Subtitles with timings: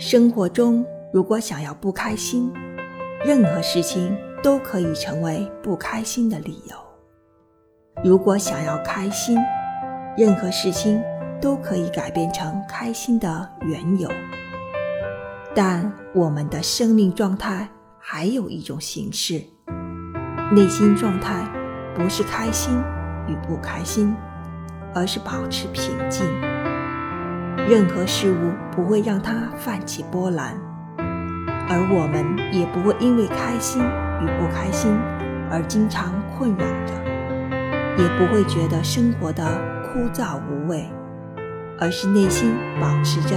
[0.00, 2.50] 生活中如果想要不开心，
[3.22, 6.74] 任何事情都可以成为不开心的理由；
[8.02, 9.36] 如果想要开心，
[10.16, 10.98] 任何事情
[11.38, 14.08] 都可以改变成开心的缘由。
[15.54, 19.44] 但我们的生命状态还有一种形式，
[20.50, 21.46] 内心状态
[21.94, 22.74] 不是开心
[23.28, 24.16] 与不开心，
[24.94, 26.24] 而是保持平静。
[27.68, 30.54] 任何事物不会让它泛起波澜，
[31.68, 34.92] 而我们也不会因为开心与不开心
[35.50, 36.92] 而经常困扰着，
[37.96, 39.44] 也不会觉得生活的
[39.84, 40.84] 枯燥无味，
[41.78, 43.36] 而是内心保持着。